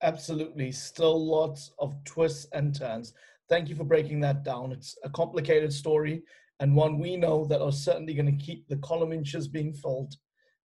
Absolutely, 0.01 0.71
still 0.71 1.25
lots 1.25 1.71
of 1.79 1.93
twists 2.05 2.47
and 2.53 2.73
turns. 2.73 3.13
Thank 3.49 3.67
you 3.67 3.75
for 3.75 3.83
breaking 3.83 4.21
that 4.21 4.43
down. 4.43 4.71
It's 4.71 4.97
a 5.03 5.09
complicated 5.09 5.73
story 5.73 6.23
and 6.61 6.75
one 6.75 6.99
we 6.99 7.17
know 7.17 7.43
that 7.45 7.61
are 7.61 7.71
certainly 7.71 8.13
going 8.13 8.37
to 8.37 8.45
keep 8.45 8.67
the 8.67 8.77
column 8.77 9.11
inches 9.11 9.47
being 9.47 9.73
filled 9.73 10.13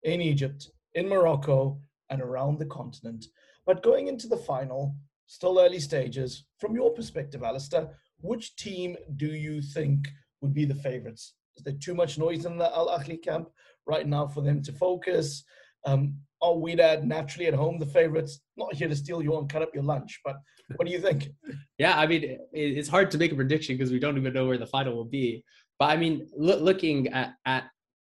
in 0.01 0.21
Egypt, 0.21 0.69
in 0.95 1.07
Morocco, 1.07 1.79
and 2.09 2.19
around 2.19 2.57
the 2.57 2.65
continent. 2.65 3.25
But 3.65 3.83
going 3.83 4.07
into 4.07 4.27
the 4.27 4.37
final, 4.37 4.95
still 5.27 5.59
early 5.59 5.79
stages. 5.79 6.45
From 6.59 6.75
your 6.75 6.91
perspective, 6.91 7.43
Alistair, 7.43 7.89
which 8.21 8.55
team 8.55 8.97
do 9.17 9.27
you 9.27 9.61
think 9.61 10.07
would 10.41 10.53
be 10.53 10.65
the 10.65 10.75
favorites? 10.75 11.35
Is 11.57 11.63
there 11.63 11.73
too 11.79 11.93
much 11.93 12.17
noise 12.17 12.45
in 12.45 12.57
the 12.57 12.73
Al 12.73 12.87
Ahly 12.87 13.21
camp 13.21 13.49
right 13.85 14.07
now 14.07 14.27
for 14.27 14.41
them 14.41 14.61
to 14.63 14.71
focus? 14.71 15.43
Um, 15.85 16.15
are 16.41 16.53
Wydad 16.53 17.03
naturally 17.03 17.47
at 17.47 17.53
home 17.53 17.79
the 17.79 17.85
favorites? 17.85 18.41
Not 18.57 18.73
here 18.73 18.87
to 18.87 18.95
steal 18.95 19.21
you 19.21 19.37
and 19.37 19.49
cut 19.49 19.61
up 19.61 19.73
your 19.73 19.83
lunch, 19.83 20.19
but 20.25 20.37
what 20.75 20.85
do 20.87 20.91
you 20.91 20.99
think? 20.99 21.29
yeah, 21.77 21.97
I 21.97 22.07
mean, 22.07 22.37
it's 22.51 22.89
hard 22.89 23.11
to 23.11 23.17
make 23.17 23.31
a 23.31 23.35
prediction 23.35 23.77
because 23.77 23.91
we 23.91 23.99
don't 23.99 24.17
even 24.17 24.33
know 24.33 24.47
where 24.47 24.57
the 24.57 24.67
final 24.67 24.95
will 24.95 25.05
be. 25.05 25.43
but 25.79 25.85
I 25.85 25.97
mean, 25.97 26.27
lo- 26.35 26.59
looking 26.59 27.07
at 27.09 27.35
at 27.45 27.65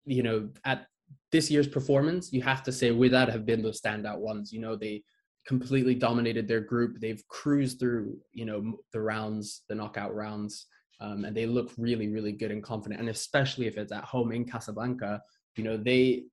you 0.05 0.23
know 0.23 0.51
at 0.65 0.87
this 1.33 1.51
year's 1.51 1.69
performance, 1.69 2.33
you 2.33 2.43
have 2.43 2.63
to 2.65 2.73
say 2.73 2.91
Wydad 2.91 3.31
have 3.31 3.45
been 3.47 3.63
those 3.63 3.81
standout 3.81 4.19
ones. 4.19 4.53
You 4.53 4.61
know, 4.61 4.77
they 4.77 5.03
completely 5.47 5.95
dominated 5.95 6.49
their 6.49 6.61
group. 6.61 7.01
They've 7.01 7.23
cruised 7.29 7.79
through, 7.79 8.19
you 8.33 8.45
know, 8.45 8.79
the 8.93 9.01
rounds, 9.01 9.63
the 9.69 9.75
knockout 9.75 10.15
rounds, 10.15 10.67
um, 11.01 11.25
and 11.25 11.37
they 11.37 11.47
look 11.47 11.71
really, 11.79 12.09
really 12.09 12.33
good 12.33 12.51
and 12.51 12.63
confident. 12.63 13.01
And 13.01 13.09
especially 13.09 13.67
if 13.67 13.77
it's 13.77 13.93
at 13.93 14.05
home 14.05 14.33
in 14.33 14.45
Casablanca, 14.45 15.23
you 15.57 15.65
know, 15.65 15.77
they 15.77 16.25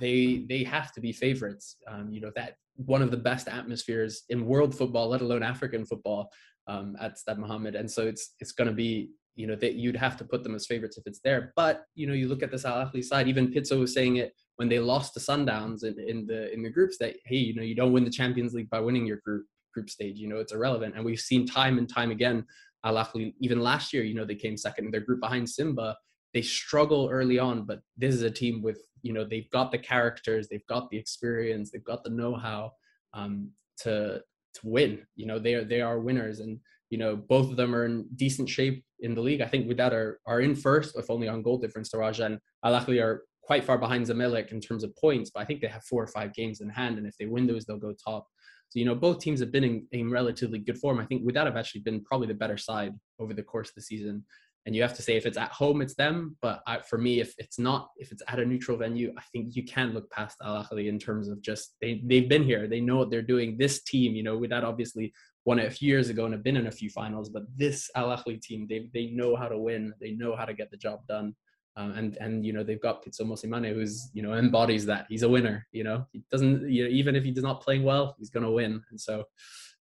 they 0.00 0.44
they 0.48 0.64
have 0.64 0.92
to 0.92 1.00
be 1.00 1.12
favorites. 1.12 1.76
Um, 1.88 2.12
you 2.12 2.20
know, 2.20 2.32
that 2.36 2.54
one 2.76 3.02
of 3.02 3.10
the 3.10 3.16
best 3.16 3.48
atmospheres 3.48 4.22
in 4.28 4.46
world 4.46 4.76
football, 4.76 5.08
let 5.08 5.20
alone 5.20 5.42
African 5.42 5.84
football, 5.84 6.30
um, 6.66 6.96
at 7.00 7.18
Stade 7.18 7.38
Mohammed. 7.38 7.74
And 7.74 7.90
so 7.90 8.06
it's 8.06 8.34
it's 8.40 8.52
going 8.52 8.68
to 8.68 8.74
be 8.74 9.10
you 9.34 9.46
know 9.46 9.56
that 9.56 9.74
you'd 9.74 9.96
have 9.96 10.16
to 10.18 10.24
put 10.24 10.42
them 10.42 10.54
as 10.54 10.66
favorites 10.66 10.98
if 10.98 11.06
it's 11.06 11.20
there. 11.24 11.52
But 11.56 11.84
you 11.94 12.06
know, 12.06 12.12
you 12.12 12.28
look 12.28 12.42
at 12.42 12.50
this 12.50 12.64
Al 12.64 12.86
Ahly 12.86 13.04
side. 13.04 13.28
Even 13.28 13.48
Pitso 13.48 13.80
was 13.80 13.94
saying 13.94 14.16
it 14.16 14.32
when 14.56 14.68
they 14.68 14.78
lost 14.78 15.14
to 15.14 15.20
Sundowns 15.20 15.84
in, 15.84 15.98
in 15.98 16.26
the 16.26 16.52
in 16.52 16.62
the 16.62 16.70
groups 16.70 16.96
that 16.98 17.16
hey, 17.24 17.36
you 17.36 17.54
know, 17.54 17.62
you 17.62 17.74
don't 17.74 17.92
win 17.92 18.04
the 18.04 18.10
Champions 18.10 18.54
League 18.54 18.70
by 18.70 18.80
winning 18.80 19.06
your 19.06 19.18
group 19.24 19.46
group 19.72 19.90
stage. 19.90 20.18
You 20.18 20.28
know, 20.28 20.36
it's 20.36 20.52
irrelevant. 20.52 20.94
And 20.94 21.04
we've 21.04 21.20
seen 21.20 21.46
time 21.46 21.78
and 21.78 21.88
time 21.88 22.10
again 22.10 22.44
Al 22.84 22.94
Ahly. 22.94 23.34
Even 23.40 23.60
last 23.60 23.92
year, 23.92 24.02
you 24.02 24.14
know, 24.14 24.24
they 24.24 24.34
came 24.34 24.56
second 24.56 24.86
in 24.86 24.90
their 24.90 25.00
group 25.00 25.20
behind 25.20 25.48
Simba. 25.48 25.96
They 26.34 26.42
struggle 26.42 27.08
early 27.10 27.38
on, 27.38 27.64
but 27.66 27.80
this 27.96 28.14
is 28.14 28.22
a 28.22 28.30
team 28.30 28.62
with 28.62 28.78
you 29.02 29.12
know 29.12 29.24
they've 29.24 29.50
got 29.50 29.72
the 29.72 29.78
characters, 29.78 30.48
they've 30.48 30.66
got 30.66 30.90
the 30.90 30.96
experience, 30.96 31.70
they've 31.70 31.84
got 31.84 32.04
the 32.04 32.10
know-how 32.10 32.72
um, 33.14 33.50
to 33.78 34.22
to 34.54 34.60
win. 34.64 35.06
You 35.16 35.26
know, 35.26 35.38
they 35.38 35.54
are 35.54 35.64
they 35.64 35.80
are 35.80 36.00
winners, 36.00 36.40
and 36.40 36.58
you 36.90 36.98
know 36.98 37.16
both 37.16 37.50
of 37.50 37.56
them 37.56 37.74
are 37.74 37.84
in 37.84 38.06
decent 38.16 38.48
shape 38.48 38.84
in 39.00 39.14
the 39.14 39.20
league. 39.20 39.40
I 39.40 39.46
think 39.46 39.66
Wydad 39.66 39.92
are 39.92 40.20
are 40.26 40.40
in 40.40 40.54
first, 40.54 40.96
if 40.96 41.10
only 41.10 41.28
on 41.28 41.42
goal 41.42 41.58
difference 41.58 41.90
to 41.90 41.98
Raja, 41.98 42.26
and 42.26 42.38
Al 42.64 42.80
Ahly 42.80 43.02
are 43.02 43.24
quite 43.42 43.64
far 43.64 43.76
behind 43.76 44.06
Zamalek 44.06 44.52
in 44.52 44.60
terms 44.60 44.84
of 44.84 44.96
points, 44.96 45.30
but 45.34 45.40
I 45.40 45.44
think 45.44 45.60
they 45.60 45.66
have 45.66 45.84
four 45.84 46.02
or 46.02 46.06
five 46.06 46.32
games 46.32 46.60
in 46.60 46.68
hand, 46.68 46.98
and 46.98 47.06
if 47.06 47.16
they 47.18 47.26
win 47.26 47.46
those, 47.46 47.64
they'll 47.64 47.76
go 47.76 47.92
top. 47.92 48.26
So 48.72 48.78
you 48.78 48.86
know 48.86 48.94
both 48.94 49.18
teams 49.18 49.38
have 49.40 49.52
been 49.52 49.64
in, 49.64 49.86
in 49.92 50.10
relatively 50.10 50.58
good 50.58 50.78
form. 50.78 50.98
I 50.98 51.04
think 51.04 51.24
Wydad 51.24 51.44
have 51.44 51.58
actually 51.58 51.82
been 51.82 52.02
probably 52.02 52.26
the 52.26 52.32
better 52.32 52.56
side 52.56 52.94
over 53.18 53.34
the 53.34 53.42
course 53.42 53.68
of 53.68 53.74
the 53.74 53.82
season. 53.82 54.24
And 54.64 54.74
you 54.74 54.80
have 54.80 54.94
to 54.94 55.02
say 55.02 55.16
if 55.16 55.26
it's 55.26 55.36
at 55.36 55.50
home, 55.50 55.82
it's 55.82 55.94
them. 55.94 56.38
But 56.40 56.62
I, 56.66 56.78
for 56.78 56.96
me, 56.96 57.20
if 57.20 57.34
it's 57.36 57.58
not, 57.58 57.90
if 57.98 58.12
it's 58.12 58.22
at 58.28 58.38
a 58.38 58.46
neutral 58.46 58.78
venue, 58.78 59.12
I 59.18 59.20
think 59.30 59.54
you 59.54 59.64
can 59.64 59.92
look 59.92 60.10
past 60.10 60.38
Al 60.42 60.64
Ahly 60.64 60.88
in 60.88 60.98
terms 60.98 61.28
of 61.28 61.42
just 61.42 61.74
they 61.82 62.00
they've 62.06 62.30
been 62.30 62.44
here, 62.44 62.66
they 62.66 62.80
know 62.80 62.96
what 62.96 63.10
they're 63.10 63.20
doing. 63.20 63.58
This 63.58 63.82
team, 63.82 64.14
you 64.14 64.22
know, 64.22 64.38
Wydad 64.38 64.62
obviously 64.62 65.12
won 65.44 65.58
it 65.58 65.66
a 65.66 65.70
few 65.70 65.88
years 65.88 66.08
ago 66.08 66.24
and 66.24 66.32
have 66.32 66.42
been 66.42 66.56
in 66.56 66.68
a 66.68 66.70
few 66.70 66.88
finals, 66.88 67.28
but 67.28 67.42
this 67.54 67.90
Al 67.94 68.16
Ahly 68.16 68.40
team, 68.40 68.66
they 68.70 68.88
they 68.94 69.08
know 69.08 69.36
how 69.36 69.48
to 69.48 69.58
win, 69.58 69.92
they 70.00 70.12
know 70.12 70.34
how 70.34 70.46
to 70.46 70.54
get 70.54 70.70
the 70.70 70.78
job 70.78 71.06
done. 71.06 71.34
Um, 71.74 71.92
and 71.92 72.16
and 72.18 72.44
you 72.44 72.52
know 72.52 72.62
they've 72.62 72.82
got 72.82 73.02
Pitso 73.02 73.22
Mosimane 73.22 73.72
who's 73.72 74.10
you 74.12 74.22
know 74.22 74.34
embodies 74.34 74.84
that. 74.86 75.06
He's 75.08 75.22
a 75.22 75.28
winner 75.28 75.66
you 75.72 75.84
know? 75.84 76.06
He 76.12 76.22
doesn't 76.30 76.70
you 76.70 76.84
know 76.84 76.90
even 76.90 77.16
if 77.16 77.24
he's 77.24 77.42
not 77.42 77.62
playing 77.62 77.82
well 77.82 78.14
he's 78.18 78.30
to 78.30 78.50
win. 78.50 78.82
And 78.90 79.00
so 79.00 79.24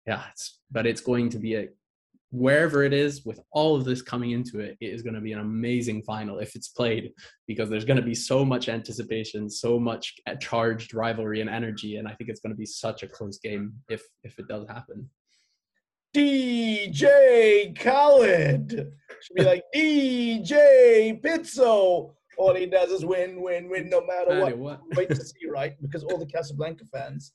yeah 0.08 0.24
it's 0.32 0.60
but 0.72 0.86
it's 0.86 1.02
going 1.02 1.30
to 1.30 1.40
be 1.40 1.56
a 1.56 1.68
wherever 2.32 2.84
it 2.84 2.94
is 2.94 3.26
with 3.26 3.42
all 3.52 3.76
of 3.76 3.84
this 3.84 4.02
coming 4.02 4.32
into 4.32 4.60
it 4.60 4.78
it 4.80 4.88
is 4.88 5.02
going 5.02 5.14
to 5.14 5.20
be 5.20 5.34
an 5.34 5.40
amazing 5.40 6.02
final 6.02 6.40
if 6.40 6.56
it's 6.56 6.70
played 6.70 7.12
because 7.46 7.70
there's 7.70 7.84
going 7.84 8.00
to 8.00 8.06
be 8.06 8.16
so 8.16 8.46
much 8.46 8.70
anticipation 8.70 9.50
so 9.50 9.78
much 9.78 10.16
charged 10.40 10.94
rivalry 10.94 11.42
and 11.42 11.50
energy 11.50 11.98
and 11.98 12.08
i 12.08 12.14
think 12.14 12.30
it's 12.30 12.40
going 12.40 12.54
to 12.54 12.58
be 12.58 12.66
such 12.66 13.04
a 13.04 13.08
close 13.08 13.38
game 13.38 13.74
if 13.90 14.02
if 14.24 14.40
it 14.40 14.48
does 14.48 14.66
happen 14.70 15.10
DJ 16.16 17.78
Khaled. 17.80 18.92
Should 19.22 19.36
be 19.36 19.44
like 19.44 19.64
DJ 19.74 21.22
Pitso. 21.22 22.14
All 22.38 22.56
he 22.56 22.66
does 22.66 22.90
is 22.92 23.06
win, 23.06 23.42
win, 23.42 23.70
win, 23.70 23.90
no 23.90 24.02
matter 24.06 24.42
what. 24.42 24.58
what. 24.58 24.82
Wait 24.96 25.10
to 25.10 25.16
see, 25.16 25.48
right? 25.50 25.74
Because 25.82 26.04
all 26.04 26.18
the 26.18 26.26
Casablanca 26.26 26.86
fans, 26.92 27.34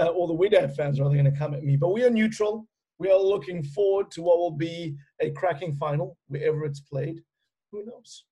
uh, 0.00 0.06
all 0.06 0.26
the 0.26 0.34
Wydad 0.34 0.74
fans 0.74 0.98
are 0.98 1.04
going 1.04 1.24
to 1.24 1.30
come 1.30 1.54
at 1.54 1.62
me. 1.62 1.76
But 1.76 1.92
we 1.92 2.04
are 2.04 2.10
neutral. 2.10 2.66
We 2.98 3.10
are 3.10 3.18
looking 3.18 3.62
forward 3.62 4.10
to 4.12 4.22
what 4.22 4.38
will 4.38 4.56
be 4.56 4.96
a 5.20 5.30
cracking 5.30 5.74
final 5.74 6.16
wherever 6.28 6.64
it's 6.64 6.80
played. 6.80 7.20
Who 7.70 7.84
knows? 7.84 8.24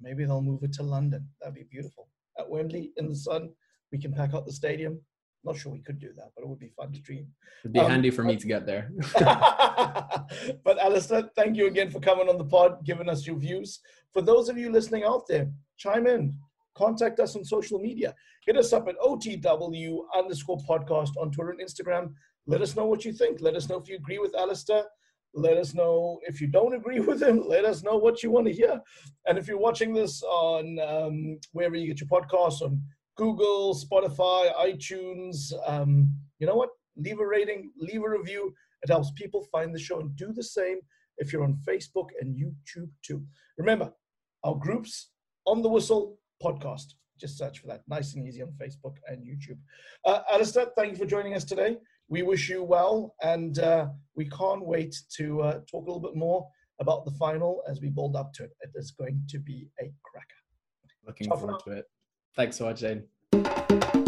Maybe 0.00 0.24
they'll 0.24 0.40
move 0.40 0.62
it 0.62 0.72
to 0.74 0.82
London. 0.82 1.28
That'd 1.40 1.54
be 1.54 1.66
beautiful. 1.70 2.08
At 2.38 2.48
Wembley 2.48 2.92
in 2.96 3.08
the 3.08 3.14
sun, 3.14 3.50
we 3.92 3.98
can 3.98 4.12
pack 4.12 4.32
out 4.34 4.46
the 4.46 4.52
stadium. 4.52 5.00
Not 5.44 5.56
sure 5.56 5.72
we 5.72 5.80
could 5.80 5.98
do 5.98 6.12
that, 6.16 6.30
but 6.36 6.42
it 6.42 6.48
would 6.48 6.60
be 6.60 6.68
fun 6.68 6.92
to 6.92 7.00
dream. 7.00 7.26
It'd 7.64 7.72
be 7.72 7.80
um, 7.80 7.90
handy 7.90 8.10
for 8.10 8.22
me 8.22 8.36
to 8.36 8.46
get 8.46 8.64
there. 8.64 8.92
but 9.18 10.78
Alistair, 10.78 11.30
thank 11.34 11.56
you 11.56 11.66
again 11.66 11.90
for 11.90 11.98
coming 11.98 12.28
on 12.28 12.38
the 12.38 12.44
pod, 12.44 12.84
giving 12.84 13.08
us 13.08 13.26
your 13.26 13.36
views. 13.36 13.80
For 14.12 14.22
those 14.22 14.48
of 14.48 14.56
you 14.56 14.70
listening 14.70 15.02
out 15.04 15.26
there, 15.26 15.50
chime 15.78 16.06
in, 16.06 16.36
contact 16.74 17.18
us 17.18 17.34
on 17.34 17.44
social 17.44 17.78
media. 17.78 18.14
Hit 18.46 18.56
us 18.56 18.72
up 18.72 18.88
at 18.88 18.98
OTW 18.98 19.98
underscore 20.16 20.58
podcast 20.58 21.10
on 21.20 21.30
Twitter 21.30 21.50
and 21.50 21.60
Instagram. 21.60 22.12
Let 22.46 22.62
us 22.62 22.76
know 22.76 22.86
what 22.86 23.04
you 23.04 23.12
think. 23.12 23.40
Let 23.40 23.56
us 23.56 23.68
know 23.68 23.78
if 23.78 23.88
you 23.88 23.96
agree 23.96 24.18
with 24.18 24.34
Alistair. 24.36 24.84
Let 25.34 25.56
us 25.56 25.74
know 25.74 26.20
if 26.26 26.40
you 26.40 26.46
don't 26.46 26.74
agree 26.74 27.00
with 27.08 27.22
him. 27.22 27.42
Let 27.46 27.64
us 27.64 27.82
know 27.82 27.96
what 27.96 28.22
you 28.22 28.30
want 28.30 28.46
to 28.46 28.52
hear. 28.52 28.80
And 29.26 29.38
if 29.38 29.48
you're 29.48 29.58
watching 29.58 29.92
this 29.92 30.22
on 30.22 30.78
um, 30.78 31.38
wherever 31.52 31.76
you 31.76 31.86
get 31.86 32.00
your 32.00 32.08
podcasts, 32.08 32.62
on 32.62 32.82
Google, 33.22 33.72
Spotify, 33.72 34.52
iTunes. 34.56 35.52
Um, 35.64 36.12
you 36.40 36.46
know 36.48 36.56
what? 36.56 36.70
Leave 36.96 37.20
a 37.20 37.26
rating, 37.26 37.70
leave 37.78 38.02
a 38.02 38.10
review. 38.10 38.52
It 38.82 38.90
helps 38.90 39.12
people 39.12 39.46
find 39.52 39.72
the 39.72 39.78
show 39.78 40.00
and 40.00 40.16
do 40.16 40.32
the 40.32 40.42
same 40.42 40.78
if 41.18 41.32
you're 41.32 41.44
on 41.44 41.56
Facebook 41.64 42.08
and 42.20 42.34
YouTube 42.34 42.90
too. 43.06 43.22
Remember, 43.58 43.92
our 44.42 44.56
groups 44.56 45.10
on 45.46 45.62
the 45.62 45.68
whistle 45.68 46.18
podcast. 46.42 46.94
Just 47.16 47.38
search 47.38 47.60
for 47.60 47.68
that. 47.68 47.82
Nice 47.86 48.14
and 48.14 48.26
easy 48.26 48.42
on 48.42 48.52
Facebook 48.60 48.96
and 49.06 49.24
YouTube. 49.24 49.58
Uh, 50.04 50.22
Alistair, 50.28 50.66
thank 50.76 50.90
you 50.90 50.98
for 50.98 51.06
joining 51.06 51.34
us 51.34 51.44
today. 51.44 51.76
We 52.08 52.22
wish 52.22 52.48
you 52.48 52.64
well, 52.64 53.14
and 53.22 53.56
uh, 53.60 53.86
we 54.16 54.28
can't 54.30 54.66
wait 54.66 54.96
to 55.18 55.42
uh, 55.42 55.52
talk 55.70 55.86
a 55.86 55.92
little 55.92 56.00
bit 56.00 56.16
more 56.16 56.48
about 56.80 57.04
the 57.04 57.12
final 57.12 57.62
as 57.68 57.80
we 57.80 57.88
build 57.88 58.16
up 58.16 58.32
to 58.34 58.42
it. 58.42 58.50
It 58.62 58.70
is 58.74 58.90
going 58.90 59.22
to 59.28 59.38
be 59.38 59.68
a 59.80 59.92
cracker. 60.02 60.26
Looking 61.06 61.28
Ciao 61.28 61.36
forward 61.36 61.60
to 61.66 61.70
it. 61.70 61.86
Thanks 62.34 62.56
so 62.56 62.64
much, 62.64 62.78
Zain. 62.78 64.01